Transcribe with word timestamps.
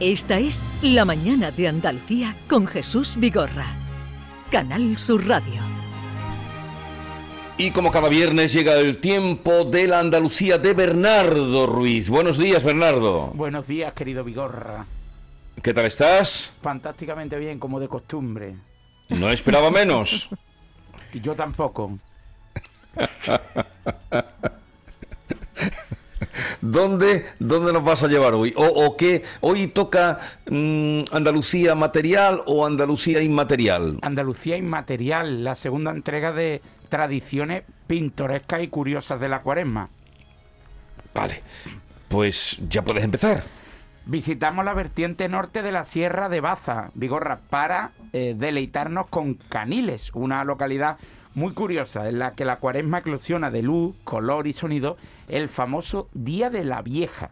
Esta 0.00 0.38
es 0.38 0.66
La 0.82 1.06
Mañana 1.06 1.50
de 1.50 1.68
Andalucía 1.68 2.36
con 2.50 2.66
Jesús 2.66 3.16
Vigorra. 3.16 3.64
Canal 4.50 4.98
Sur 4.98 5.26
Radio. 5.26 5.62
Y 7.56 7.70
como 7.70 7.90
cada 7.90 8.10
viernes 8.10 8.52
llega 8.52 8.74
el 8.74 8.98
tiempo 8.98 9.64
de 9.64 9.88
la 9.88 10.00
Andalucía 10.00 10.58
de 10.58 10.74
Bernardo 10.74 11.66
Ruiz. 11.66 12.10
Buenos 12.10 12.36
días, 12.36 12.62
Bernardo. 12.62 13.28
Buenos 13.28 13.66
días, 13.66 13.94
querido 13.94 14.22
Vigorra. 14.22 14.84
¿Qué 15.62 15.72
tal 15.72 15.86
estás? 15.86 16.52
Fantásticamente 16.60 17.38
bien, 17.38 17.58
como 17.58 17.80
de 17.80 17.88
costumbre. 17.88 18.54
No 19.08 19.30
esperaba 19.30 19.70
menos. 19.70 20.28
Y 21.14 21.20
yo 21.20 21.34
tampoco. 21.34 21.98
¿Dónde, 26.66 27.24
¿Dónde 27.38 27.72
nos 27.72 27.84
vas 27.84 28.02
a 28.02 28.08
llevar 28.08 28.34
hoy? 28.34 28.52
¿O, 28.56 28.66
o 28.66 28.96
qué? 28.96 29.22
¿Hoy 29.40 29.68
toca 29.68 30.18
mm, 30.50 31.02
Andalucía 31.12 31.76
material 31.76 32.42
o 32.46 32.66
Andalucía 32.66 33.22
inmaterial? 33.22 33.98
Andalucía 34.02 34.56
Inmaterial, 34.56 35.44
la 35.44 35.54
segunda 35.54 35.92
entrega 35.92 36.32
de 36.32 36.60
tradiciones 36.88 37.62
pintorescas 37.86 38.62
y 38.62 38.68
curiosas 38.68 39.20
de 39.20 39.28
la 39.28 39.40
cuaresma. 39.40 39.88
Vale, 41.14 41.42
pues 42.08 42.58
ya 42.68 42.82
puedes 42.82 43.04
empezar. 43.04 43.44
Visitamos 44.04 44.64
la 44.64 44.74
vertiente 44.74 45.28
norte 45.28 45.62
de 45.62 45.72
la 45.72 45.84
Sierra 45.84 46.28
de 46.28 46.40
Baza, 46.40 46.90
Vigorra, 46.94 47.40
para 47.48 47.92
eh, 48.12 48.34
deleitarnos 48.36 49.06
con 49.08 49.34
Caniles, 49.34 50.10
una 50.14 50.44
localidad 50.44 50.96
muy 51.36 51.52
curiosa 51.52 52.08
en 52.08 52.18
la 52.18 52.32
que 52.32 52.46
la 52.46 52.56
cuaresma 52.56 52.98
eclosiona 52.98 53.50
de 53.50 53.60
luz, 53.60 53.94
color 54.04 54.46
y 54.46 54.54
sonido 54.54 54.96
el 55.28 55.50
famoso 55.50 56.08
Día 56.14 56.48
de 56.48 56.64
la 56.64 56.80
Vieja. 56.80 57.30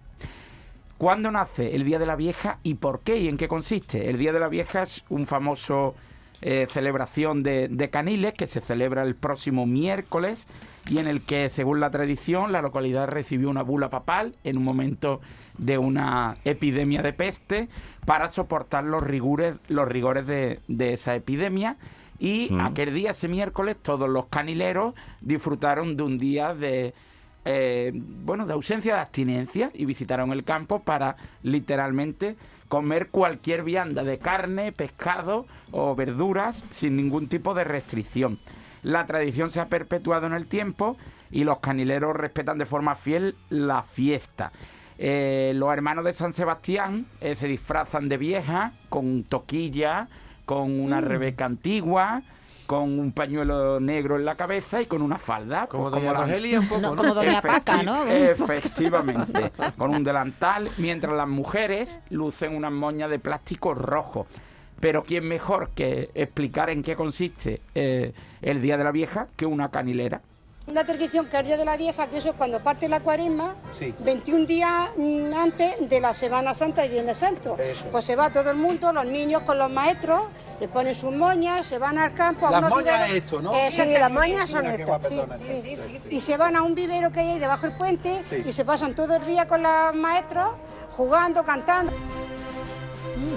¿Cuándo 0.98 1.30
nace 1.30 1.74
el 1.74 1.84
Día 1.84 1.98
de 1.98 2.04
la 2.04 2.14
Vieja 2.14 2.58
y 2.62 2.74
por 2.74 3.00
qué 3.00 3.16
y 3.16 3.28
en 3.28 3.38
qué 3.38 3.48
consiste? 3.48 4.10
El 4.10 4.18
Día 4.18 4.34
de 4.34 4.40
la 4.40 4.48
Vieja 4.48 4.82
es 4.82 5.04
un 5.08 5.24
famoso 5.24 5.94
eh, 6.42 6.66
celebración 6.68 7.42
de, 7.42 7.68
de 7.68 7.88
Caniles 7.88 8.34
que 8.34 8.46
se 8.46 8.60
celebra 8.60 9.04
el 9.04 9.14
próximo 9.14 9.64
miércoles 9.64 10.46
y 10.90 10.98
en 10.98 11.06
el 11.06 11.22
que, 11.22 11.48
según 11.48 11.80
la 11.80 11.90
tradición, 11.90 12.52
la 12.52 12.60
localidad 12.60 13.08
recibió 13.08 13.48
una 13.48 13.62
bula 13.62 13.88
papal 13.88 14.36
en 14.44 14.58
un 14.58 14.64
momento 14.64 15.22
de 15.56 15.78
una 15.78 16.36
epidemia 16.44 17.00
de 17.00 17.14
peste 17.14 17.70
para 18.04 18.28
soportar 18.28 18.84
los 18.84 19.02
rigores, 19.02 19.56
los 19.68 19.88
rigores 19.88 20.26
de, 20.26 20.60
de 20.68 20.92
esa 20.92 21.14
epidemia. 21.14 21.78
Y 22.18 22.48
Mm. 22.50 22.60
aquel 22.60 22.94
día, 22.94 23.10
ese 23.10 23.28
miércoles, 23.28 23.76
todos 23.82 24.08
los 24.08 24.26
canileros 24.26 24.94
disfrutaron 25.20 25.96
de 25.96 26.02
un 26.02 26.18
día 26.18 26.54
de, 26.54 26.94
eh, 27.44 27.92
bueno, 27.94 28.46
de 28.46 28.52
ausencia 28.52 28.94
de 28.94 29.00
abstinencia 29.00 29.70
y 29.74 29.84
visitaron 29.84 30.32
el 30.32 30.44
campo 30.44 30.80
para 30.80 31.16
literalmente 31.42 32.36
comer 32.68 33.08
cualquier 33.08 33.62
vianda 33.62 34.04
de 34.04 34.18
carne, 34.18 34.72
pescado 34.72 35.46
o 35.70 35.94
verduras 35.94 36.64
sin 36.70 36.96
ningún 36.96 37.28
tipo 37.28 37.54
de 37.54 37.64
restricción. 37.64 38.38
La 38.82 39.06
tradición 39.06 39.50
se 39.50 39.60
ha 39.60 39.68
perpetuado 39.68 40.26
en 40.26 40.34
el 40.34 40.46
tiempo 40.46 40.96
y 41.30 41.44
los 41.44 41.58
canileros 41.60 42.14
respetan 42.16 42.58
de 42.58 42.66
forma 42.66 42.94
fiel 42.96 43.34
la 43.50 43.82
fiesta. 43.82 44.52
Eh, 44.98 45.52
los 45.56 45.72
hermanos 45.72 46.04
de 46.04 46.12
San 46.12 46.32
Sebastián 46.34 47.06
eh, 47.20 47.34
se 47.34 47.48
disfrazan 47.48 48.08
de 48.08 48.16
vieja 48.16 48.72
con 48.88 49.24
toquilla, 49.24 50.08
con 50.44 50.78
una 50.80 51.00
rebeca 51.00 51.44
antigua, 51.44 52.22
con 52.66 52.98
un 52.98 53.12
pañuelo 53.12 53.78
negro 53.80 54.16
en 54.16 54.24
la 54.24 54.36
cabeza 54.36 54.80
y 54.80 54.86
con 54.86 55.02
una 55.02 55.18
falda. 55.18 55.66
Como 55.66 55.84
pues 55.90 55.94
doña 55.96 56.12
la- 56.12 56.20
Rogelia 56.20 56.60
un 56.60 56.68
poco, 56.68 56.80
No, 56.80 56.90
¿no? 56.90 56.96
como 56.96 57.14
Doña 57.14 57.40
Paca, 57.42 57.82
¿no? 57.82 58.04
Efectivamente, 58.08 59.52
con 59.76 59.94
un 59.94 60.02
delantal, 60.04 60.70
mientras 60.78 61.12
las 61.14 61.28
mujeres 61.28 62.00
lucen 62.10 62.56
unas 62.56 62.72
moñas 62.72 63.10
de 63.10 63.18
plástico 63.18 63.74
rojo. 63.74 64.26
Pero 64.80 65.02
¿quién 65.04 65.26
mejor 65.28 65.70
que 65.70 66.10
explicar 66.14 66.68
en 66.70 66.82
qué 66.82 66.96
consiste 66.96 67.60
eh, 67.74 68.12
el 68.42 68.60
Día 68.60 68.76
de 68.76 68.84
la 68.84 68.90
Vieja 68.92 69.28
que 69.36 69.46
una 69.46 69.70
canilera? 69.70 70.20
Una 70.66 70.82
tradición 70.82 71.26
que 71.26 71.42
Día 71.42 71.58
de 71.58 71.64
la 71.66 71.76
Vieja, 71.76 72.06
que 72.06 72.16
eso 72.18 72.30
es 72.30 72.34
cuando 72.36 72.58
parte 72.58 72.88
la 72.88 73.00
cuaresma, 73.00 73.54
Sí. 73.72 73.94
21 74.00 74.46
días 74.46 74.88
antes 75.36 75.88
de 75.90 76.00
la 76.00 76.14
Semana 76.14 76.54
Santa 76.54 76.86
y 76.86 76.88
Viernes 76.88 77.18
Santo. 77.18 77.56
Eso. 77.58 77.84
Pues 77.92 78.06
se 78.06 78.16
va 78.16 78.30
todo 78.30 78.50
el 78.50 78.56
mundo, 78.56 78.90
los 78.90 79.04
niños 79.04 79.42
con 79.42 79.58
los 79.58 79.70
maestros, 79.70 80.22
le 80.60 80.68
ponen 80.68 80.94
sus 80.94 81.14
moñas, 81.14 81.66
se 81.66 81.76
van 81.76 81.98
al 81.98 82.14
campo 82.14 82.46
a 82.46 82.50
Las 82.50 82.70
moñas 82.70 83.10
es 83.10 83.16
esto, 83.16 83.42
¿no? 83.42 83.52
Eh, 83.54 83.70
sí, 83.70 83.82
las 83.92 84.10
moñas 84.10 84.48
son 84.48 84.66
estas. 84.66 85.06
sí, 85.06 85.76
sí, 85.76 85.98
sí. 85.98 86.16
Y 86.16 86.20
se 86.22 86.36
van 86.38 86.56
a 86.56 86.62
un 86.62 86.74
vivero 86.74 87.12
que 87.12 87.20
hay 87.20 87.32
ahí 87.32 87.38
debajo 87.38 87.66
del 87.66 87.76
puente 87.76 88.22
Sí. 88.24 88.42
y 88.46 88.50
se 88.52 88.64
pasan 88.64 88.94
todo 88.94 89.16
el 89.16 89.26
día 89.26 89.46
con 89.46 89.62
los 89.62 89.94
maestros 89.94 90.48
jugando, 90.96 91.44
cantando. 91.44 91.92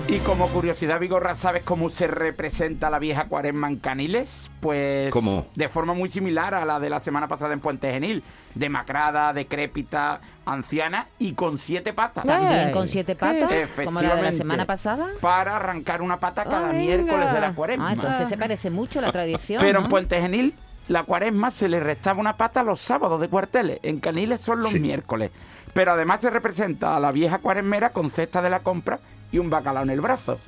Y 0.10 0.20
como 0.20 0.48
curiosidad, 0.48 1.02
Vigorra, 1.02 1.36
¿sabes 1.36 1.64
cómo 1.64 1.90
se 1.90 2.08
representa 2.08 2.90
la 2.90 2.98
vieja 2.98 3.26
cuaresma 3.26 3.68
en 3.68 3.76
Caniles? 3.76 4.50
Pues 4.62 5.12
¿Cómo? 5.12 5.48
de 5.54 5.68
forma 5.68 5.94
muy 5.94 6.08
similar 6.08 6.54
a 6.56 6.64
la 6.64 6.80
de 6.80 6.90
la 6.90 7.02
semana 7.02 7.28
pasada 7.28 7.52
en 7.54 7.60
Puente 7.60 7.92
Genil. 7.92 8.24
Demacrada, 8.56 9.34
decrépita, 9.34 10.22
anciana 10.46 11.08
y 11.20 11.34
con 11.34 11.58
siete 11.58 11.92
patas. 11.92 12.26
También 12.26 12.72
con 12.72 12.88
siete 12.88 13.16
patas, 13.16 13.52
como 13.84 14.02
la 14.02 14.16
de 14.16 14.22
la 14.22 14.30
Efectivamente. 14.30 14.38
semana 14.38 14.66
pasada. 14.66 15.08
Para 15.20 15.58
arrancar 15.58 16.02
una 16.02 16.16
pata 16.18 16.46
cada 16.46 16.70
Ah, 16.70 16.74
miércoles 16.74 17.34
de 17.34 17.42
la 17.42 17.52
cuaresma. 17.52 17.90
Ah, 17.90 17.94
entonces 17.94 18.30
se 18.30 18.38
parece 18.38 18.70
mucho 18.70 19.02
la 19.02 19.12
tradición. 19.12 19.62
Pero 19.62 19.80
en. 19.82 19.90
Puente 19.90 20.22
Genil, 20.22 20.54
la 20.88 21.04
cuaresma 21.04 21.52
se 21.52 21.68
le 21.68 21.82
restaba 21.82 22.18
una 22.22 22.38
pata 22.38 22.64
los 22.64 22.80
sábados 22.80 23.20
de 23.20 23.28
cuarteles. 23.28 23.80
En 23.84 24.00
Caniles 24.00 24.40
son 24.40 24.60
los 24.62 24.70
Sí. 24.72 24.80
miércoles. 24.80 25.32
Pero 25.74 25.92
además 25.92 26.22
se 26.22 26.30
representa 26.30 26.96
a 26.96 27.00
la 27.02 27.12
vieja 27.12 27.40
cuaresmera 27.40 27.90
con 27.90 28.10
cesta 28.10 28.42
de 28.42 28.50
la 28.50 28.62
compra 28.62 29.00
y 29.32 29.40
un 29.40 29.50
bacalao 29.50 29.84
en 29.84 29.90
el 29.90 30.02
brazo. 30.02 30.40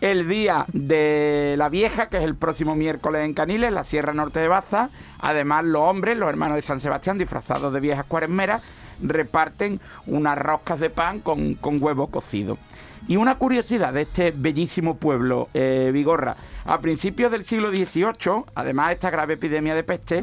El 0.00 0.28
día 0.28 0.64
de 0.72 1.56
la 1.58 1.68
vieja, 1.68 2.08
que 2.08 2.16
es 2.16 2.24
el 2.24 2.34
próximo 2.34 2.74
miércoles 2.74 3.22
en 3.22 3.34
Caniles, 3.34 3.70
la 3.70 3.84
Sierra 3.84 4.14
Norte 4.14 4.40
de 4.40 4.48
Baza. 4.48 4.88
Además, 5.18 5.66
los 5.66 5.82
hombres, 5.82 6.16
los 6.16 6.30
hermanos 6.30 6.56
de 6.56 6.62
San 6.62 6.80
Sebastián, 6.80 7.18
disfrazados 7.18 7.70
de 7.74 7.80
viejas 7.80 8.06
cuaresmeras, 8.06 8.62
reparten 9.02 9.78
unas 10.06 10.38
roscas 10.38 10.80
de 10.80 10.88
pan 10.88 11.20
con, 11.20 11.54
con 11.54 11.82
huevo 11.82 12.06
cocido. 12.06 12.56
Y 13.08 13.16
una 13.16 13.36
curiosidad 13.36 13.92
de 13.92 14.02
este 14.02 14.30
bellísimo 14.30 14.96
pueblo, 14.96 15.48
eh, 15.52 15.90
Vigorra, 15.92 16.36
a 16.64 16.80
principios 16.80 17.30
del 17.32 17.44
siglo 17.44 17.70
XVIII, 17.70 18.44
además 18.54 18.88
de 18.88 18.92
esta 18.94 19.10
grave 19.10 19.34
epidemia 19.34 19.74
de 19.74 19.84
peste, 19.84 20.22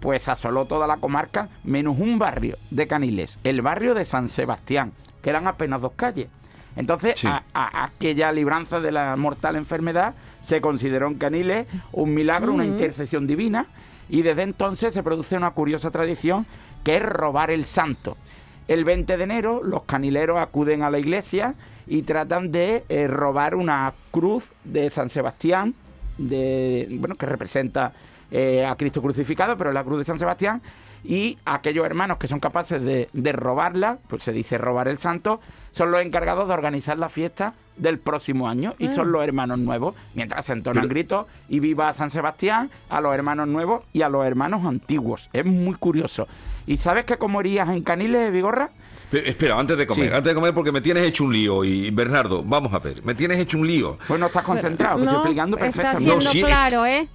pues 0.00 0.28
asoló 0.28 0.64
toda 0.64 0.86
la 0.86 0.96
comarca, 0.96 1.48
menos 1.62 1.98
un 1.98 2.18
barrio 2.18 2.56
de 2.70 2.86
Caniles, 2.86 3.38
el 3.44 3.62
barrio 3.62 3.94
de 3.94 4.04
San 4.04 4.28
Sebastián, 4.28 4.92
que 5.22 5.30
eran 5.30 5.46
apenas 5.46 5.80
dos 5.80 5.92
calles. 5.94 6.28
Entonces, 6.76 7.18
Sí. 7.18 7.26
a, 7.26 7.42
a- 7.54 7.84
aquella 7.84 8.32
libranza 8.32 8.80
de 8.80 8.92
la 8.92 9.14
mortal 9.16 9.56
enfermedad 9.56 10.14
se 10.42 10.60
consideró 10.60 11.06
en 11.08 11.14
Caniles 11.14 11.66
un 11.92 12.14
milagro, 12.14 12.52
una 12.52 12.64
intercesión 12.64 13.26
divina, 13.26 13.66
y 14.08 14.22
desde 14.22 14.42
entonces 14.42 14.92
se 14.94 15.02
produce 15.02 15.36
una 15.36 15.50
curiosa 15.52 15.90
tradición 15.90 16.46
que 16.84 16.96
es 16.96 17.02
robar 17.02 17.50
el 17.50 17.64
santo. 17.64 18.16
El 18.68 18.84
20 18.84 19.16
de 19.16 19.24
enero 19.24 19.60
los 19.62 19.82
canileros 19.84 20.38
acuden 20.38 20.82
a 20.82 20.90
la 20.90 20.98
iglesia 20.98 21.54
y 21.86 22.02
tratan 22.02 22.52
de 22.52 22.84
eh, 22.88 23.06
robar 23.08 23.54
una 23.54 23.92
cruz 24.10 24.50
de 24.64 24.88
San 24.90 25.10
Sebastián, 25.10 25.74
de, 26.18 26.86
bueno, 27.00 27.14
que 27.16 27.26
representa 27.26 27.92
eh, 28.30 28.64
a 28.64 28.74
Cristo 28.76 29.02
crucificado, 29.02 29.56
pero 29.56 29.70
es 29.70 29.74
la 29.74 29.84
cruz 29.84 29.98
de 29.98 30.04
San 30.04 30.18
Sebastián, 30.18 30.62
y 31.04 31.38
aquellos 31.44 31.84
hermanos 31.84 32.18
que 32.18 32.28
son 32.28 32.38
capaces 32.40 32.82
de, 32.82 33.08
de 33.12 33.32
robarla, 33.32 33.98
pues 34.08 34.22
se 34.22 34.32
dice 34.32 34.58
robar 34.58 34.88
el 34.88 34.98
santo, 34.98 35.40
son 35.72 35.90
los 35.90 36.00
encargados 36.02 36.46
de 36.48 36.54
organizar 36.54 36.98
la 36.98 37.08
fiesta 37.08 37.54
del 37.76 37.98
próximo 37.98 38.48
año 38.48 38.74
y 38.78 38.88
son 38.88 39.10
los 39.10 39.24
hermanos 39.24 39.58
nuevos, 39.58 39.94
mientras 40.14 40.44
se 40.46 40.52
entonan 40.52 40.82
Pero- 40.82 40.90
gritos 40.90 41.26
y 41.48 41.60
viva 41.60 41.88
a 41.88 41.94
San 41.94 42.10
Sebastián, 42.10 42.70
a 42.90 43.00
los 43.00 43.14
hermanos 43.14 43.48
nuevos 43.48 43.82
y 43.92 44.02
a 44.02 44.08
los 44.08 44.24
hermanos 44.26 44.64
antiguos. 44.66 45.30
Es 45.32 45.44
muy 45.46 45.74
curioso. 45.76 46.28
¿Y 46.66 46.76
sabes 46.76 47.04
qué 47.06 47.16
comerías 47.16 47.68
en 47.70 47.82
Caniles, 47.82 48.30
Vigorra? 48.32 48.70
Pe- 49.10 49.28
Espera, 49.28 49.58
antes 49.58 49.76
de 49.76 49.86
comer, 49.86 50.08
Sí. 50.08 50.14
antes 50.14 50.30
de 50.30 50.34
comer 50.34 50.54
porque 50.54 50.72
me 50.72 50.80
tienes 50.80 51.04
hecho 51.04 51.24
un 51.24 51.32
lío 51.32 51.64
y 51.64 51.90
Bernardo, 51.90 52.42
vamos 52.44 52.72
a 52.72 52.78
ver, 52.78 53.02
me 53.04 53.14
tienes 53.14 53.38
hecho 53.40 53.58
un 53.58 53.66
lío. 53.66 53.98
Pues 54.06 54.20
no 54.20 54.26
estás 54.26 54.44
concentrado, 54.44 54.96
que 54.98 55.04
estoy 55.04 55.16
explicando 55.18 55.56
está 55.56 55.64
perfectamente. 55.66 56.04
siendo 56.04 56.24
No, 56.24 56.30
sí, 56.30 56.42
claro, 56.42 56.86
¿eh? 56.86 57.08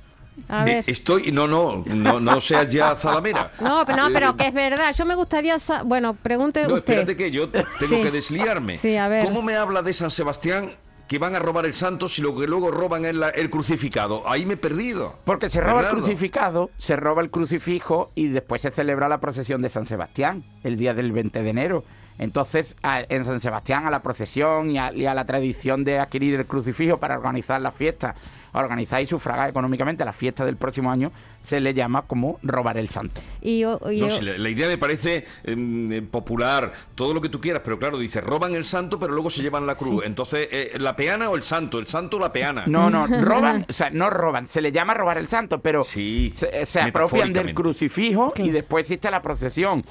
A 0.49 0.63
ver. 0.63 0.83
estoy, 0.87 1.31
no, 1.31 1.47
no, 1.47 1.83
no, 1.85 2.19
no 2.19 2.41
seas 2.41 2.67
ya 2.67 2.95
zalamera. 2.95 3.51
No, 3.59 3.83
pero, 3.85 3.97
no, 3.97 4.07
Eh, 4.07 4.11
pero 4.13 4.37
que 4.37 4.47
es 4.47 4.53
verdad. 4.53 4.93
Yo 4.95 5.05
me 5.05 5.15
gustaría... 5.15 5.57
Bueno, 5.85 6.13
pregunte 6.13 6.61
No, 6.67 6.75
usted. 6.75 6.93
espérate 6.93 7.15
que 7.17 7.31
yo 7.31 7.49
tengo 7.49 7.65
Sí. 7.79 8.01
que 8.01 8.11
desliarme. 8.11 8.77
Sí, 8.77 8.95
a 8.97 9.07
ver. 9.07 9.25
¿Cómo 9.25 9.41
me 9.41 9.55
habla 9.55 9.81
de 9.81 9.93
San 9.93 10.11
Sebastián 10.11 10.71
que 11.07 11.19
van 11.19 11.35
a 11.35 11.39
robar 11.39 11.65
el 11.65 11.73
santo 11.73 12.09
si 12.09 12.21
lo 12.21 12.37
que 12.37 12.47
luego 12.47 12.69
roban 12.71 13.05
es 13.05 13.15
la- 13.15 13.29
el 13.29 13.49
crucificado? 13.49 14.23
Ahí 14.27 14.45
me 14.45 14.53
he 14.55 14.57
perdido. 14.57 15.15
Porque 15.25 15.49
se 15.49 15.59
roba 15.61 15.81
el 15.81 15.87
crucificado, 15.87 16.69
se 16.77 16.95
roba 16.95 17.21
el 17.21 17.29
crucifijo 17.29 18.11
y 18.15 18.27
después 18.27 18.61
se 18.61 18.71
celebra 18.71 19.07
la 19.09 19.19
procesión 19.19 19.61
de 19.61 19.69
San 19.69 19.85
Sebastián, 19.85 20.43
el 20.63 20.77
día 20.77 20.93
del 20.93 21.11
20 21.11 21.41
de 21.43 21.49
enero. 21.49 21.83
Entonces, 22.19 22.75
a- 22.81 23.01
en 23.07 23.23
San 23.25 23.39
Sebastián, 23.39 23.85
a 23.85 23.91
la 23.91 24.01
procesión 24.01 24.71
y 24.71 24.79
a, 24.79 24.91
y 24.91 25.05
a 25.05 25.13
la 25.13 25.25
tradición 25.25 25.83
de 25.83 25.99
adquirir 25.99 26.33
el 26.39 26.45
crucifijo 26.47 26.97
para 26.97 27.15
organizar 27.15 27.61
la 27.61 27.71
fiesta, 27.71 28.15
organizar 28.63 29.01
y 29.01 29.05
sufragar 29.07 29.49
económicamente 29.49 30.03
la 30.05 30.13
fiesta 30.13 30.45
del 30.45 30.57
próximo 30.57 30.91
año, 30.91 31.11
se 31.43 31.59
le 31.59 31.73
llama 31.73 32.03
como 32.03 32.39
robar 32.43 32.77
el 32.77 32.89
santo. 32.89 33.21
Y, 33.41 33.59
yo- 33.59 33.79
y 33.91 34.01
No, 34.01 34.09
si 34.09 34.25
la, 34.25 34.37
la 34.37 34.49
idea 34.49 34.67
me 34.67 34.77
parece 34.77 35.25
em, 35.43 35.91
eh, 35.91 36.01
popular, 36.01 36.73
todo 36.95 37.13
lo 37.13 37.21
que 37.21 37.29
tú 37.29 37.39
quieras, 37.39 37.61
pero 37.63 37.79
claro, 37.79 37.97
dice, 37.97 38.21
roban 38.21 38.55
el 38.55 38.65
santo, 38.65 38.99
pero 38.99 39.13
luego 39.13 39.29
se 39.29 39.41
llevan 39.41 39.65
la 39.65 39.75
cruz. 39.75 40.03
Entonces, 40.05 40.47
eh, 40.51 40.71
¿la 40.79 40.95
peana 40.95 41.29
o 41.29 41.35
el 41.35 41.43
santo? 41.43 41.79
¿El 41.79 41.87
santo 41.87 42.17
o 42.17 42.19
la 42.19 42.33
peana? 42.33 42.63
No, 42.67 42.89
no, 42.89 43.07
roban, 43.21 43.65
o 43.69 43.73
sea, 43.73 43.89
no 43.89 44.09
roban, 44.09 44.47
se 44.47 44.61
le 44.61 44.71
llama 44.71 44.93
robar 44.93 45.17
el 45.17 45.27
santo, 45.27 45.59
pero 45.59 45.83
Sí, 45.83 46.33
se, 46.35 46.65
se 46.65 46.81
apropian 46.81 47.33
del 47.33 47.53
crucifijo 47.53 48.33
y 48.35 48.49
después 48.49 48.81
existe 48.81 49.09
la 49.11 49.21
procesión. 49.21 49.83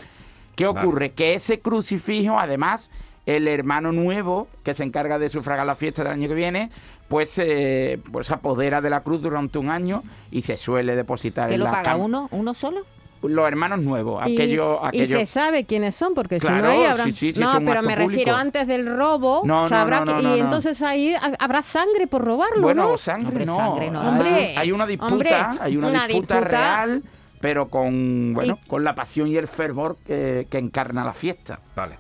¿Qué 0.54 0.66
ocurre? 0.66 1.12
Que 1.12 1.34
ese 1.34 1.60
crucifijo, 1.60 2.38
además, 2.38 2.90
el 3.26 3.49
hermano 3.49 3.93
nuevo 3.93 4.46
que 4.62 4.75
se 4.75 4.84
encarga 4.84 5.19
de 5.19 5.28
sufragar 5.28 5.67
la 5.67 5.75
fiesta 5.75 6.02
del 6.05 6.12
año 6.12 6.28
que 6.28 6.34
viene, 6.34 6.69
pues, 7.08 7.38
eh, 7.38 7.99
pues 8.12 8.28
se 8.28 8.34
apodera 8.34 8.81
de 8.81 8.88
la 8.90 9.00
cruz 9.00 9.20
durante 9.20 9.58
un 9.58 9.69
año 9.70 10.02
y 10.31 10.43
se 10.43 10.56
suele 10.56 10.94
depositar 10.96 11.49
¿Que 11.49 11.55
en 11.55 11.61
lo 11.61 11.67
la 11.67 11.73
paga 11.73 11.96
cam- 11.96 12.05
uno? 12.05 12.28
¿Uno 12.31 12.55
solo? 12.55 12.81
Los 13.23 13.49
hermanos 13.49 13.81
nuevos, 13.81 14.23
y- 14.28 14.34
aquellos... 14.34 14.78
y 14.93 15.06
se 15.06 15.26
sabe 15.26 15.64
quiénes 15.64 15.96
son, 15.96 16.14
porque 16.14 16.38
si 16.38 16.46
no 16.46 16.69
ahí 16.69 16.84
habrá... 16.84 17.05
sí, 17.05 17.12
sí, 17.12 17.32
sí, 17.32 17.40
no, 17.40 17.50
pero 17.64 17.82
me 17.82 17.96
refiero 17.96 18.37
antes 18.37 18.67
del 18.69 18.87
robo, 18.87 19.43
No, 19.44 19.62
no, 19.62 19.69
sabrá 19.69 20.00
no, 20.00 20.05
no, 20.05 20.17
que- 20.19 20.23
y 20.23 20.26
no. 20.26 20.37
entonces 20.37 20.81
ahí 20.82 21.14
ha- 21.14 21.32
habrá 21.40 21.62
sangre 21.62 22.06
por 22.06 22.23
robarlo, 22.25 22.62
Bueno, 22.62 22.90
¿no? 22.90 22.99
sangre 22.99 23.28
Hombre, 23.28 23.46
no. 23.46 23.56
sangre 23.56 23.90
no. 23.90 24.00
Hay- 24.02 24.06
Hombre, 24.08 24.55
hay 24.58 24.70
una 24.70 24.87
disputa, 24.87 25.12
hombre, 25.12 25.31
hay 25.61 25.76
una, 25.76 25.88
una 25.88 26.06
disputa, 26.06 26.34
disputa. 26.37 26.56
real, 26.58 27.02
pero 27.40 27.69
con 27.69 28.32
bueno, 28.34 28.58
con 28.69 28.84
la 28.84 28.94
pasión 28.94 29.26
y 29.26 29.37
el 29.37 29.49
fervor 29.49 29.96
que, 30.06 30.46
que 30.49 30.58
encarna 30.58 31.02
la 31.05 31.12
fiesta. 31.14 31.58
Vale. 31.75 31.96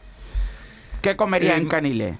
¿Qué 1.00 1.16
comería 1.16 1.54
Eh, 1.54 1.58
en 1.58 1.68
Canile? 1.68 2.18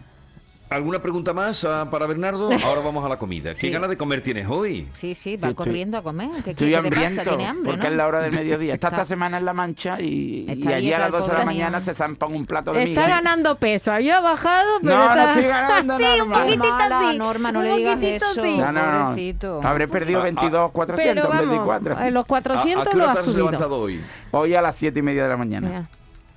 ¿Alguna 0.69 0.99
pregunta 1.01 1.33
más 1.33 1.65
ah, 1.65 1.87
para 1.93 2.07
Bernardo? 2.07 2.51
Ahora 2.65 2.81
vamos 2.81 3.05
a 3.05 3.09
la 3.09 3.21
comida. 3.21 3.51
¿Qué 3.55 3.61
Sí. 3.61 3.71
ganas 3.71 3.89
de 3.89 3.97
comer 3.97 4.21
tienes 4.21 4.49
hoy? 4.49 4.89
Sí, 4.95 5.15
sí, 5.15 5.37
va 5.37 5.47
Sí, 5.47 5.51
estoy- 5.53 5.55
corriendo 5.55 5.97
a 5.97 6.03
comer. 6.03 6.29
¿Qué, 6.43 6.51
Estoy 6.51 6.71
qué 6.73 6.83
te 6.83 6.91
pasa? 6.91 7.23
Tiene 7.23 7.47
hambre, 7.47 7.71
porque 7.71 7.85
¿no? 7.87 7.91
es 7.91 7.97
la 7.97 8.07
hora 8.09 8.19
del 8.23 8.33
mediodía. 8.35 8.75
Está 8.75 8.89
Está- 8.89 9.03
esta 9.03 9.09
semana 9.15 9.39
en 9.39 9.45
La 9.45 9.53
Mancha 9.53 10.01
y, 10.01 10.45
y 10.49 10.51
Está 10.51 10.75
allí 10.75 10.93
a 10.93 10.99
las 10.99 11.07
el 11.07 11.13
12 11.13 11.31
de 11.33 11.39
la 11.39 11.45
mañana 11.45 11.81
se 11.83 11.95
zampan 11.95 12.33
un 12.33 12.47
plato 12.47 12.73
de 12.73 12.83
Está 12.83 13.03
miga. 13.03 13.15
ganando 13.17 13.55
peso, 13.59 13.93
había 13.93 14.19
bajado, 14.21 14.69
pero 14.83 14.99
No, 14.99 15.05
no 15.05 15.11
está... 15.15 15.31
estoy 15.31 15.45
ganando, 15.45 15.97
sí, 15.99 16.05
un 16.05 16.19
Norma. 16.19 16.41
poquitito 16.41 16.69
Mala, 16.69 17.01
sí. 17.13 17.19
Norma, 17.19 17.53
no 17.53 17.59
un 17.61 17.65
le 17.65 17.77
digas 17.77 17.95
poquitito 17.95 18.27
eso. 18.33 18.43
sí. 18.45 18.57
No, 18.59 18.73
no, 18.73 19.15
no. 19.63 19.69
Habré 19.69 19.87
perdido 19.87 20.19
Ah, 20.19 20.23
ah, 20.23 20.25
22, 20.25 20.71
400 20.73 21.15
Pero 21.27 21.33
en 21.33 21.39
vez 21.39 21.49
de 21.49 21.59
vamos, 21.59 21.67
4. 21.67 22.01
eh, 22.01 22.11
los 22.11 22.25
¿A, 22.25 22.27
400 22.27 22.87
a 22.87 22.91
qué 22.91 22.97
lo 22.97 23.05
hora 23.05 23.13
te 23.13 23.19
has 23.21 23.25
subido. 23.27 23.45
levantado 23.47 23.77
hoy? 23.79 24.01
Hoy 24.33 24.55
a 24.57 24.63
las 24.63 24.75
7 24.77 24.99
y 24.99 25.03
media 25.03 25.23
de 25.23 25.29
la 25.29 25.37
mañana. 25.37 25.89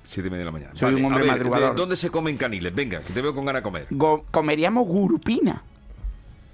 Siete 0.02 0.28
y 0.28 0.30
media 0.30 0.40
de 0.40 0.44
la 0.46 0.52
mañana. 0.52 0.72
Soy 0.74 0.94
un 0.94 1.04
hombre 1.04 1.20
a 1.20 1.26
ver, 1.26 1.32
madrugador. 1.32 1.70
¿de 1.70 1.76
¿Dónde 1.76 1.96
se 1.96 2.10
comen 2.10 2.36
caniles? 2.36 2.74
Venga, 2.74 3.00
que 3.00 3.12
te 3.12 3.20
veo 3.22 3.34
con 3.34 3.44
ganas 3.44 3.60
de 3.60 3.64
comer. 3.64 3.86
Go- 3.90 4.24
comeríamos 4.30 4.86
gurupina. 4.86 5.62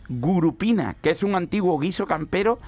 Gurupina, 0.09 0.97
que 1.03 1.11
es 1.11 1.23
un 1.23 1.35
antiguo 1.35 1.79
guiso 1.79 2.07
campero 2.07 2.59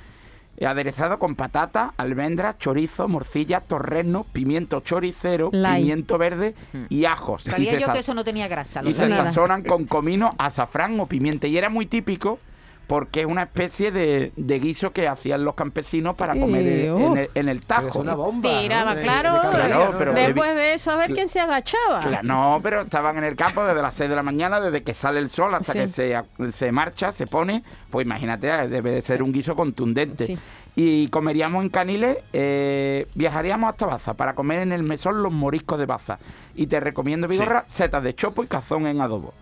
eh, 0.56 0.66
aderezado 0.66 1.18
con 1.20 1.36
patata, 1.36 1.94
almendra, 1.96 2.56
chorizo, 2.58 3.06
morcilla, 3.06 3.60
torrezno, 3.60 4.24
pimiento 4.32 4.80
choricero, 4.80 5.50
pimiento 5.52 6.18
verde 6.18 6.54
y 6.88 7.04
ajos. 7.04 7.44
Sabía 7.44 7.78
yo 7.78 7.92
que 7.92 8.00
eso 8.00 8.12
no 8.14 8.24
tenía 8.24 8.48
grasa. 8.48 8.82
lo 8.82 8.90
y 8.90 8.94
se. 8.94 9.08
Nada. 9.08 9.26
sazonan 9.26 9.62
con 9.62 9.84
comino, 9.84 10.30
azafrán 10.38 10.98
o 10.98 11.06
pimienta. 11.06 11.46
Y 11.46 11.56
era 11.56 11.68
muy 11.68 11.86
típico 11.86 12.40
porque 12.88 13.20
es 13.20 13.26
una 13.26 13.44
especie 13.44 13.92
de, 13.92 14.32
de 14.36 14.58
guiso 14.58 14.90
que 14.90 15.06
hacían 15.06 15.44
los 15.44 15.54
campesinos 15.54 16.16
para 16.16 16.32
comer 16.32 16.66
en, 16.66 17.16
el, 17.18 17.30
en 17.34 17.48
el 17.48 17.64
tajo. 17.64 17.88
Es 17.88 17.94
una 17.94 18.14
bomba. 18.16 18.48
Tiraba, 18.60 18.94
claro. 18.96 19.34
de 19.34 19.40
calorías, 19.40 19.66
Claro, 19.68 19.92
¿no? 19.92 19.98
pero- 19.98 20.14
Después 20.14 20.54
de 20.56 20.74
eso, 20.74 20.90
a 20.90 20.96
ver 20.96 21.12
quién 21.12 21.28
se 21.28 21.38
agachaba. 21.38 22.22
No, 22.22 22.58
pero 22.62 22.80
estaban 22.80 23.18
en 23.18 23.24
el 23.24 23.36
campo 23.36 23.62
desde 23.64 23.82
las 23.82 23.94
6 23.94 24.10
de 24.10 24.16
la 24.16 24.22
mañana, 24.24 24.60
desde 24.60 24.82
que 24.82 24.94
sale 24.94 25.20
el 25.20 25.28
sol 25.28 25.54
hasta 25.54 25.74
Sí. 25.74 25.78
que 25.80 25.88
se, 25.88 26.18
se 26.50 26.72
marcha, 26.72 27.12
se 27.12 27.26
pone. 27.26 27.62
Pues 27.90 28.04
imagínate, 28.06 28.46
debe 28.68 28.90
de 28.90 29.02
ser 29.02 29.22
un 29.22 29.32
guiso 29.32 29.54
contundente. 29.54 30.26
Sí. 30.26 30.38
Y 30.74 31.08
comeríamos 31.08 31.62
en 31.64 31.70
Caniles, 31.70 32.18
eh, 32.32 33.06
viajaríamos 33.14 33.68
hasta 33.70 33.84
Baza 33.86 34.14
para 34.14 34.34
comer 34.34 34.60
en 34.60 34.72
el 34.72 34.82
mesón 34.84 35.22
los 35.22 35.32
moriscos 35.32 35.78
de 35.78 35.86
Baza. 35.86 36.18
Y 36.54 36.68
te 36.68 36.80
recomiendo, 36.80 37.28
Vigorra, 37.28 37.64
setas 37.68 38.02
de 38.02 38.14
chopo 38.14 38.44
y 38.44 38.46
cazón 38.46 38.86
en 38.86 39.00
adobo. 39.00 39.34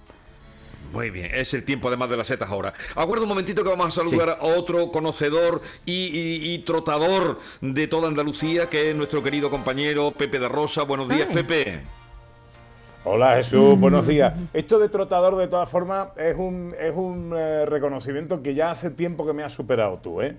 Muy 0.93 1.11
bien, 1.11 1.31
es 1.35 1.53
el 1.53 1.65
tiempo 1.65 1.89
además 1.89 2.09
de 2.11 2.17
las 2.17 2.27
setas 2.29 2.49
ahora. 2.51 2.73
Aguarda 2.95 3.25
un 3.25 3.29
momentito 3.29 3.63
que 3.63 3.69
vamos 3.69 3.87
a 3.89 3.91
saludar 3.91 4.39
a 4.41 4.45
otro 4.47 4.91
conocedor 4.91 5.61
y, 5.85 5.93
y- 5.93 6.55
y 6.55 6.59
trotador 6.61 7.39
de 7.61 7.87
toda 7.87 8.09
Andalucía, 8.09 8.69
que 8.71 8.91
es 8.91 8.97
nuestro 8.97 9.23
querido 9.23 9.51
compañero 9.51 10.11
Pepe 10.13 10.39
de 10.39 10.49
Rosa. 10.49 10.85
Buenos 10.85 11.09
días, 11.09 11.27
Ay. 11.29 11.35
Pepe. 11.35 11.81
Hola 13.05 13.35
Jesús, 13.35 13.79
buenos 13.79 14.07
días. 14.07 14.35
Esto 14.53 14.79
de 14.79 14.89
trotador 14.89 15.37
de 15.37 15.47
todas 15.49 15.69
formas 15.69 16.09
es 16.17 16.35
un, 16.37 16.75
es 16.81 16.93
un 16.95 17.33
eh, 17.37 17.65
reconocimiento 17.67 18.43
que 18.43 18.55
ya 18.55 18.71
hace 18.73 18.91
tiempo 18.91 19.25
que 19.27 19.33
me 19.33 19.45
has 19.45 19.53
superado 19.53 19.99
tú, 20.03 20.23
¿eh? 20.23 20.37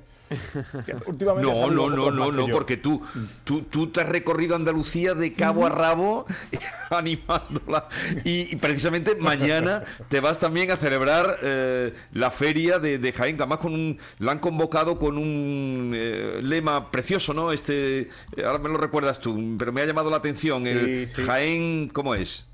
Últimamente 1.05 1.51
No, 1.51 1.71
no, 1.71 1.89
no, 1.89 2.11
no, 2.11 2.31
no, 2.31 2.47
porque 2.47 2.77
tú, 2.77 3.01
tú, 3.43 3.63
tú 3.63 3.87
te 3.87 4.01
has 4.01 4.09
recorrido 4.09 4.55
Andalucía 4.55 5.13
de 5.13 5.33
cabo 5.33 5.65
a 5.65 5.69
rabo 5.69 6.25
animándola. 6.89 7.87
Y, 8.23 8.53
y 8.53 8.55
precisamente 8.57 9.15
mañana 9.15 9.83
te 10.09 10.19
vas 10.19 10.39
también 10.39 10.71
a 10.71 10.77
celebrar 10.77 11.39
eh, 11.41 11.93
la 12.13 12.31
feria 12.31 12.79
de, 12.79 12.97
de 12.97 13.13
Jaén, 13.13 13.35
además 13.37 13.59
con 13.59 13.73
un, 13.73 13.99
la 14.19 14.33
han 14.33 14.39
convocado 14.39 14.99
con 14.99 15.17
un 15.17 15.93
eh, 15.95 16.39
lema 16.43 16.91
precioso, 16.91 17.33
¿no? 17.33 17.51
Este, 17.51 18.01
eh, 18.01 18.09
ahora 18.45 18.59
me 18.59 18.69
lo 18.69 18.77
recuerdas 18.77 19.19
tú, 19.19 19.55
pero 19.57 19.71
me 19.71 19.81
ha 19.81 19.85
llamado 19.85 20.09
la 20.09 20.17
atención. 20.17 20.67
el 20.67 21.07
sí. 21.07 21.23
Jaén, 21.23 21.89
¿cómo 21.93 22.15
es? 22.15 22.47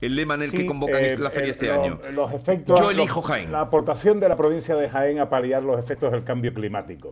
El 0.00 0.16
lema 0.16 0.34
en 0.34 0.42
el 0.42 0.50
que 0.52 0.66
convocan 0.66 1.04
eh, 1.04 1.16
la 1.18 1.30
feria 1.30 1.48
eh, 1.48 1.50
este 1.52 1.70
año. 1.70 1.98
Los 2.14 2.32
efectos, 2.32 2.78
Yo 2.78 2.86
los- 2.86 2.94
elijo 2.94 3.22
Jaén. 3.22 3.52
La 3.52 3.60
aportación 3.60 4.18
de 4.20 4.28
la 4.28 4.36
provincia 4.36 4.74
de 4.76 4.88
Jaén 4.88 5.18
a 5.18 5.28
paliar 5.28 5.62
los 5.62 5.78
efectos 5.78 6.10
del 6.12 6.24
cambio 6.24 6.54
climático. 6.54 7.10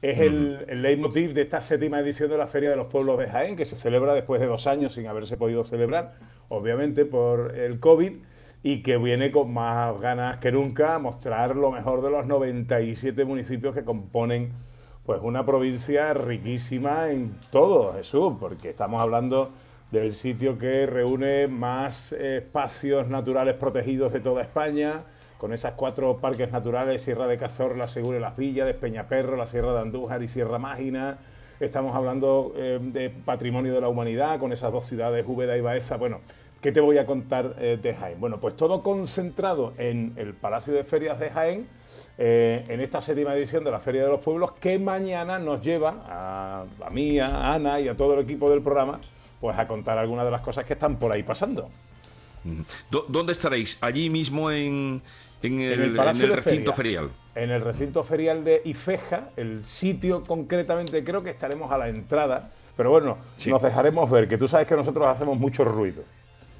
Es 0.00 0.20
el, 0.20 0.64
el 0.68 0.82
leitmotiv 0.82 1.34
de 1.34 1.42
esta 1.42 1.60
séptima 1.60 1.98
edición 1.98 2.30
de 2.30 2.36
la 2.38 2.46
Feria 2.46 2.70
de 2.70 2.76
los 2.76 2.86
Pueblos 2.86 3.18
de 3.18 3.26
Jaén, 3.26 3.56
que 3.56 3.64
se 3.64 3.74
celebra 3.74 4.14
después 4.14 4.40
de 4.40 4.46
dos 4.46 4.68
años 4.68 4.92
sin 4.94 5.08
haberse 5.08 5.36
podido 5.36 5.64
celebrar, 5.64 6.14
obviamente 6.48 7.04
por 7.04 7.56
el 7.56 7.80
COVID, 7.80 8.12
y 8.62 8.82
que 8.82 8.96
viene 8.96 9.32
con 9.32 9.52
más 9.52 10.00
ganas 10.00 10.36
que 10.36 10.52
nunca 10.52 10.94
a 10.94 10.98
mostrar 11.00 11.56
lo 11.56 11.72
mejor 11.72 12.02
de 12.02 12.10
los 12.10 12.26
97 12.26 13.24
municipios 13.24 13.74
que 13.74 13.82
componen 13.84 14.52
pues 15.04 15.20
una 15.22 15.44
provincia 15.44 16.12
riquísima 16.14 17.10
en 17.10 17.34
todo, 17.50 17.92
Jesús, 17.94 18.34
porque 18.38 18.70
estamos 18.70 19.00
hablando 19.02 19.50
del 19.90 20.14
sitio 20.14 20.58
que 20.58 20.86
reúne 20.86 21.48
más 21.48 22.12
espacios 22.12 23.08
naturales 23.08 23.54
protegidos 23.54 24.12
de 24.12 24.20
toda 24.20 24.42
España, 24.42 25.04
con 25.38 25.52
esas 25.52 25.72
cuatro 25.74 26.18
parques 26.18 26.50
naturales, 26.52 27.00
Sierra 27.00 27.26
de 27.26 27.38
Cazorla, 27.38 27.88
Segura 27.88 28.18
y 28.18 28.20
Las 28.20 28.36
Villas, 28.36 28.66
Despeñaperro, 28.66 29.36
la 29.36 29.46
Sierra 29.46 29.72
de 29.72 29.80
Andújar 29.80 30.22
y 30.22 30.28
Sierra 30.28 30.58
Mágina. 30.58 31.18
Estamos 31.58 31.96
hablando 31.96 32.52
eh, 32.56 32.78
de 32.80 33.10
patrimonio 33.10 33.72
de 33.72 33.80
la 33.80 33.88
humanidad, 33.88 34.38
con 34.38 34.52
esas 34.52 34.72
dos 34.72 34.84
ciudades, 34.84 35.24
Úbeda 35.26 35.56
y 35.56 35.60
Baeza. 35.60 35.96
Bueno, 35.96 36.20
¿qué 36.60 36.70
te 36.70 36.80
voy 36.80 36.98
a 36.98 37.06
contar 37.06 37.54
eh, 37.58 37.78
de 37.80 37.94
Jaén? 37.94 38.20
Bueno, 38.20 38.38
pues 38.38 38.56
todo 38.56 38.82
concentrado 38.82 39.72
en 39.78 40.12
el 40.16 40.34
Palacio 40.34 40.74
de 40.74 40.84
Ferias 40.84 41.18
de 41.18 41.30
Jaén, 41.30 41.66
eh, 42.18 42.64
en 42.68 42.80
esta 42.80 43.00
séptima 43.00 43.34
edición 43.34 43.64
de 43.64 43.70
la 43.70 43.78
Feria 43.78 44.02
de 44.02 44.08
los 44.08 44.20
Pueblos, 44.20 44.52
que 44.60 44.78
mañana 44.78 45.38
nos 45.38 45.62
lleva 45.62 46.02
a, 46.06 46.64
a 46.84 46.90
mí, 46.90 47.18
a 47.20 47.54
Ana 47.54 47.80
y 47.80 47.88
a 47.88 47.96
todo 47.96 48.14
el 48.14 48.20
equipo 48.20 48.50
del 48.50 48.60
programa, 48.60 49.00
pues 49.40 49.58
a 49.58 49.66
contar 49.66 49.98
algunas 49.98 50.24
de 50.24 50.30
las 50.30 50.40
cosas 50.40 50.64
que 50.64 50.72
están 50.74 50.96
por 50.98 51.12
ahí 51.12 51.22
pasando. 51.22 51.68
¿Dó- 52.90 53.06
¿Dónde 53.08 53.32
estaréis? 53.32 53.78
¿Allí 53.80 54.10
mismo 54.10 54.50
en, 54.50 55.02
en 55.42 55.60
el, 55.60 55.72
en 55.72 55.80
el 55.80 55.88
en 55.90 55.96
Palacio 55.96 56.24
el 56.24 56.30
de 56.30 56.36
recinto 56.36 56.72
Feria. 56.72 57.00
ferial? 57.00 57.10
En 57.34 57.50
el 57.50 57.60
recinto 57.60 58.02
ferial 58.02 58.44
de 58.44 58.62
Ifeja, 58.64 59.30
el 59.36 59.64
sitio 59.64 60.22
concretamente, 60.24 61.04
creo 61.04 61.22
que 61.22 61.30
estaremos 61.30 61.70
a 61.70 61.78
la 61.78 61.88
entrada, 61.88 62.50
pero 62.76 62.90
bueno, 62.90 63.18
Sí. 63.36 63.50
nos 63.50 63.62
dejaremos 63.62 64.10
ver, 64.10 64.28
que 64.28 64.38
tú 64.38 64.48
sabes 64.48 64.66
que 64.66 64.74
nosotros 64.76 65.06
hacemos 65.06 65.38
mucho 65.38 65.64
ruido. 65.64 66.02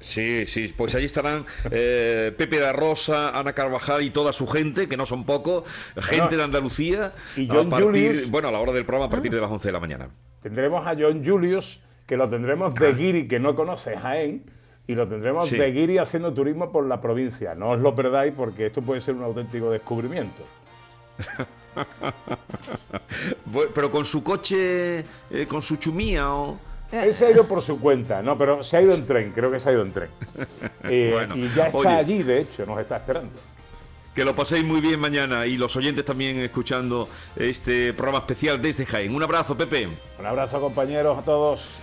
Sí, 0.01 0.45
sí, 0.47 0.73
pues 0.77 0.95
allí 0.95 1.05
estarán 1.05 1.45
eh, 1.71 2.33
Pepe 2.37 2.55
de 2.57 2.61
la 2.61 2.71
Rosa, 2.71 3.37
Ana 3.37 3.51
Carvajal 3.51 4.01
y 4.01 4.11
toda 4.11 4.31
su 4.31 4.47
gente, 4.47 4.87
que 4.87 4.95
no 4.95 5.05
son 5.05 5.25
pocos, 5.25 5.63
gente 5.97 6.21
Bueno, 6.21 6.37
de 6.37 6.43
Andalucía, 6.43 7.11
y 7.35 7.49
a 7.49 7.53
John 7.55 7.69
partir, 7.69 7.85
Julius. 8.11 8.31
bueno, 8.31 8.47
a 8.47 8.51
la 8.53 8.59
hora 8.59 8.71
del 8.71 8.85
programa 8.85 9.07
a 9.07 9.09
partir 9.09 9.31
de 9.33 9.41
las 9.41 9.51
11 9.51 9.67
de 9.67 9.71
la 9.73 9.79
mañana. 9.81 10.09
Tendremos 10.41 10.87
a 10.87 10.95
John 10.97 11.21
Julius, 11.25 11.81
que 12.09 12.17
lo 12.17 12.27
tendremos 12.27 12.73
de 12.73 12.91
Guiri, 12.91 13.27
que 13.27 13.39
no 13.39 13.55
conoce 13.55 13.95
Jaén, 13.95 14.41
y 14.87 14.95
lo 14.95 15.07
tendremos 15.07 15.47
Sí. 15.47 15.57
de 15.57 15.71
Guiri 15.71 15.99
haciendo 15.99 16.33
turismo 16.33 16.71
por 16.71 16.83
la 16.87 16.99
provincia. 16.99 17.53
No 17.53 17.69
os 17.69 17.79
lo 17.79 17.93
perdáis 17.93 18.33
porque 18.35 18.65
esto 18.65 18.81
puede 18.81 18.99
ser 18.99 19.13
un 19.13 19.23
auténtico 19.23 19.69
descubrimiento. 19.69 20.41
Pero 23.75 23.91
con 23.91 24.05
su 24.05 24.23
coche, 24.23 24.99
eh, 25.29 25.45
con 25.47 25.61
su 25.61 25.75
chumía 25.75 26.33
o... 26.33 26.57
Él 26.91 27.13
se 27.13 27.27
ha 27.27 27.31
ido 27.31 27.45
por 27.45 27.61
su 27.61 27.79
cuenta, 27.79 28.23
no, 28.23 28.35
pero 28.35 28.63
se 28.63 28.77
ha 28.77 28.81
ido 28.81 28.91
en 28.93 29.05
tren, 29.05 29.31
creo 29.31 29.51
que 29.51 29.59
se 29.59 29.69
ha 29.69 29.73
ido 29.73 29.83
en 29.83 29.91
tren. 29.91 30.09
Eh, 30.85 31.11
Bueno, 31.13 31.35
y 31.35 31.47
ya 31.49 31.67
está 31.67 31.77
oye. 31.77 31.89
allí, 31.89 32.23
de 32.23 32.39
hecho, 32.41 32.65
nos 32.65 32.79
está 32.79 32.97
esperando. 32.97 33.29
Que 34.15 34.25
lo 34.25 34.35
paséis 34.35 34.65
muy 34.65 34.81
bien 34.81 34.99
mañana 34.99 35.45
y 35.45 35.55
los 35.57 35.75
oyentes 35.75 36.03
también 36.03 36.39
escuchando 36.39 37.07
este 37.35 37.93
programa 37.93 38.17
especial 38.19 38.59
desde 38.59 38.87
Jaén. 38.87 39.13
Un 39.13 39.21
abrazo, 39.21 39.55
Pepe. 39.55 39.87
Un 40.17 40.25
abrazo, 40.25 40.59
compañeros, 40.59 41.19
a 41.19 41.21
todos. 41.21 41.75